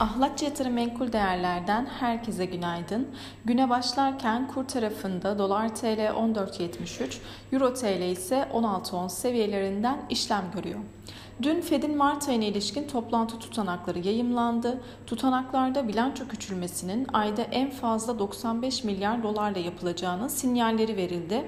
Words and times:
Ahlatçı 0.00 0.44
Yatırım 0.44 0.72
Menkul 0.72 1.12
Değerler'den 1.12 1.86
herkese 1.86 2.44
günaydın. 2.44 3.08
Güne 3.44 3.70
başlarken 3.70 4.48
kur 4.48 4.64
tarafında 4.64 5.38
dolar 5.38 5.74
TL 5.74 5.84
14.73, 5.98 7.18
euro 7.52 7.74
TL 7.74 8.02
ise 8.02 8.48
16.10 8.54 9.08
seviyelerinden 9.08 9.98
işlem 10.10 10.44
görüyor. 10.54 10.80
Dün 11.42 11.60
Fed'in 11.60 11.96
Mart 11.96 12.28
ayına 12.28 12.44
ilişkin 12.44 12.88
toplantı 12.88 13.38
tutanakları 13.38 13.98
yayımlandı. 13.98 14.80
Tutanaklarda 15.06 15.88
bilanço 15.88 16.28
küçülmesinin 16.28 17.06
ayda 17.12 17.42
en 17.42 17.70
fazla 17.70 18.18
95 18.18 18.84
milyar 18.84 19.22
dolarla 19.22 19.58
yapılacağının 19.58 20.28
sinyalleri 20.28 20.96
verildi. 20.96 21.44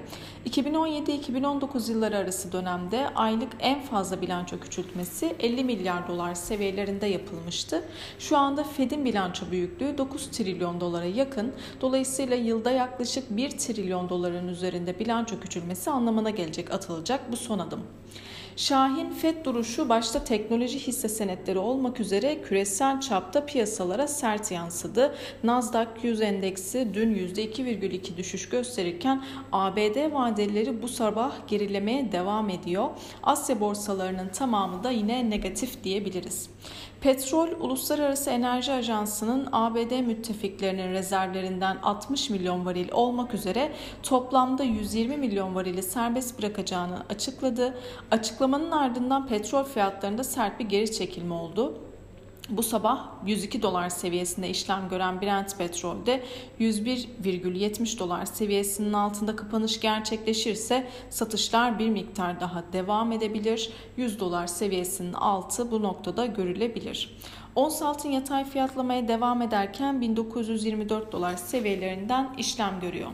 2017-2019 0.49 1.91
yılları 1.91 2.17
arası 2.17 2.51
dönemde 2.51 3.09
aylık 3.15 3.49
en 3.59 3.81
fazla 3.81 4.21
bilanço 4.21 4.59
küçültmesi 4.59 5.35
50 5.39 5.63
milyar 5.63 6.07
dolar 6.07 6.33
seviyelerinde 6.33 7.05
yapılmıştı. 7.05 7.83
Şu 8.19 8.37
anda 8.37 8.63
Fed'in 8.63 9.05
bilanço 9.05 9.51
büyüklüğü 9.51 9.97
9 9.97 10.31
trilyon 10.31 10.81
dolara 10.81 11.05
yakın. 11.05 11.51
Dolayısıyla 11.81 12.35
yılda 12.35 12.71
yaklaşık 12.71 13.37
1 13.37 13.49
trilyon 13.49 14.09
doların 14.09 14.47
üzerinde 14.47 14.99
bilanço 14.99 15.39
küçülmesi 15.39 15.91
anlamına 15.91 16.29
gelecek 16.29 16.73
atılacak 16.73 17.31
bu 17.31 17.37
son 17.37 17.59
adım. 17.59 17.83
Şahin 18.55 19.09
FED 19.09 19.45
duruşu 19.45 19.89
başta 19.89 20.23
teknoloji 20.23 20.79
hisse 20.79 21.09
senetleri 21.09 21.59
olmak 21.59 21.99
üzere 21.99 22.41
küresel 22.41 23.01
çapta 23.01 23.45
piyasalara 23.45 24.07
sert 24.07 24.51
yansıdı. 24.51 25.15
Nasdaq 25.43 25.87
100 26.03 26.21
endeksi 26.21 26.87
dün 26.93 27.15
%2,2 27.15 28.17
düşüş 28.17 28.49
gösterirken 28.49 29.23
ABD 29.51 30.13
vadeleri 30.13 30.81
bu 30.81 30.87
sabah 30.87 31.31
gerilemeye 31.47 32.11
devam 32.11 32.49
ediyor. 32.49 32.89
Asya 33.23 33.59
borsalarının 33.59 34.29
tamamı 34.29 34.83
da 34.83 34.91
yine 34.91 35.29
negatif 35.29 35.83
diyebiliriz. 35.83 36.49
Petrol 37.01 37.47
Uluslararası 37.59 38.29
Enerji 38.29 38.71
Ajansı'nın 38.71 39.49
ABD 39.51 39.99
müttefiklerinin 40.01 40.93
rezervlerinden 40.93 41.77
60 41.83 42.29
milyon 42.29 42.65
varil 42.65 42.91
olmak 42.91 43.33
üzere 43.33 43.71
toplamda 44.03 44.63
120 44.63 45.17
milyon 45.17 45.55
varili 45.55 45.83
serbest 45.83 46.39
bırakacağını 46.39 47.03
açıkladı. 47.09 47.77
Açıklamanın 48.39 48.71
ardından 48.71 49.27
petrol 49.27 49.63
fiyatlarında 49.63 50.23
sert 50.23 50.59
bir 50.59 50.65
geri 50.65 50.91
çekilme 50.91 51.33
oldu. 51.33 51.77
Bu 52.49 52.63
sabah 52.63 53.07
102 53.25 53.61
dolar 53.61 53.89
seviyesinde 53.89 54.49
işlem 54.49 54.89
gören 54.89 55.21
Brent 55.21 55.57
petrolde 55.57 56.23
101,70 56.59 57.99
dolar 57.99 58.25
seviyesinin 58.25 58.93
altında 58.93 59.35
kapanış 59.35 59.79
gerçekleşirse 59.79 60.87
satışlar 61.09 61.79
bir 61.79 61.89
miktar 61.89 62.39
daha 62.39 62.63
devam 62.73 63.11
edebilir. 63.11 63.69
100 63.97 64.19
dolar 64.19 64.47
seviyesinin 64.47 65.13
altı 65.13 65.71
bu 65.71 65.81
noktada 65.83 66.25
görülebilir. 66.25 67.17
Ons 67.55 67.81
altın 67.81 68.09
yatay 68.09 68.45
fiyatlamaya 68.45 69.07
devam 69.07 69.41
ederken 69.41 70.01
1924 70.01 71.11
dolar 71.11 71.35
seviyelerinden 71.35 72.29
işlem 72.37 72.79
görüyor. 72.81 73.09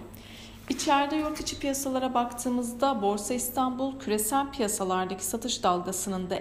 İçeride 0.70 1.16
yurt 1.16 1.42
içi 1.42 1.60
piyasalara 1.60 2.14
baktığımızda 2.14 3.02
Borsa 3.02 3.34
İstanbul 3.34 4.00
küresel 4.00 4.52
piyasalardaki 4.52 5.26
satış 5.26 5.64
dalgasının 5.64 6.30
da 6.30 6.36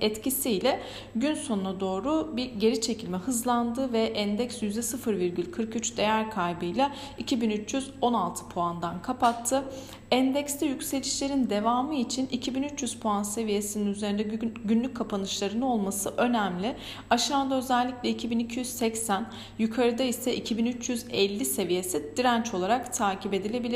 etkisiyle 0.00 0.80
gün 1.14 1.34
sonuna 1.34 1.80
doğru 1.80 2.36
bir 2.36 2.44
geri 2.44 2.80
çekilme 2.80 3.16
hızlandı 3.16 3.92
ve 3.92 4.02
endeks 4.02 4.62
%0,43 4.62 5.96
değer 5.96 6.30
kaybıyla 6.30 6.92
2316 7.18 8.48
puandan 8.48 9.02
kapattı. 9.02 9.64
Endekste 10.10 10.66
yükselişlerin 10.66 11.50
devamı 11.50 11.94
için 11.94 12.26
2300 12.26 12.94
puan 12.94 13.22
seviyesinin 13.22 13.86
üzerinde 13.86 14.22
günlük 14.64 14.96
kapanışların 14.96 15.60
olması 15.60 16.10
önemli. 16.16 16.76
Aşağıda 17.10 17.54
özellikle 17.54 18.08
2280, 18.08 19.26
yukarıda 19.58 20.02
ise 20.02 20.36
2350 20.36 21.44
seviyesi 21.44 22.16
direnç 22.16 22.54
olarak 22.54 22.94
takip 22.94 23.34
edilebilir. 23.34 23.69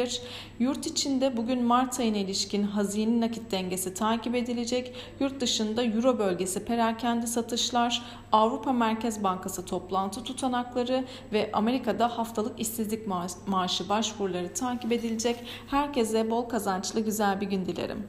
Yurt 0.59 0.87
içinde 0.87 1.37
bugün 1.37 1.63
Mart 1.63 2.01
ayına 2.01 2.17
ilişkin 2.17 2.63
hazine 2.63 3.21
nakit 3.21 3.51
dengesi 3.51 3.95
takip 3.95 4.35
edilecek. 4.35 4.95
Yurt 5.21 5.41
dışında 5.41 5.83
Euro 5.83 6.19
bölgesi 6.19 6.65
perakende 6.65 7.27
satışlar, 7.27 8.03
Avrupa 8.33 8.73
Merkez 8.73 9.25
Bankası 9.25 9.65
toplantı 9.65 10.23
tutanakları 10.23 11.05
ve 11.33 11.51
Amerika'da 11.53 12.19
haftalık 12.19 12.61
işsizlik 12.61 13.07
maaşı 13.47 13.89
başvuruları 13.89 14.55
takip 14.55 14.93
edilecek. 14.93 15.37
Herkese 15.71 16.31
bol 16.31 16.43
kazançlı 16.43 17.01
güzel 17.01 17.41
bir 17.41 17.47
gün 17.47 17.67
dilerim. 17.67 18.09